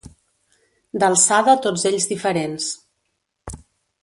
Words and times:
D'alçada 1.03 1.55
tots 1.67 1.85
ells 1.93 2.09
diferents. 2.15 2.71